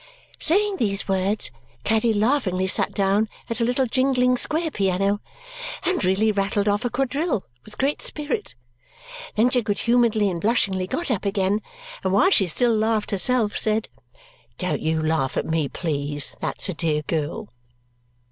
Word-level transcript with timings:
Saying 0.39 0.77
these 0.77 1.07
words, 1.07 1.51
Caddy 1.83 2.11
laughingly 2.11 2.65
sat 2.65 2.91
down 2.91 3.29
at 3.51 3.59
a 3.59 3.63
little 3.63 3.85
jingling 3.85 4.35
square 4.35 4.71
piano 4.71 5.21
and 5.83 6.03
really 6.03 6.31
rattled 6.31 6.67
off 6.67 6.83
a 6.83 6.89
quadrille 6.89 7.45
with 7.63 7.77
great 7.77 8.01
spirit. 8.01 8.55
Then 9.35 9.51
she 9.51 9.61
good 9.61 9.77
humouredly 9.77 10.27
and 10.31 10.41
blushingly 10.41 10.87
got 10.87 11.11
up 11.11 11.23
again, 11.23 11.61
and 12.03 12.13
while 12.13 12.31
she 12.31 12.47
still 12.47 12.75
laughed 12.75 13.11
herself, 13.11 13.55
said, 13.55 13.89
"Don't 14.57 14.81
laugh 15.05 15.37
at 15.37 15.45
me, 15.45 15.67
please; 15.67 16.35
that's 16.39 16.67
a 16.67 16.73
dear 16.73 17.03
girl!" 17.03 17.49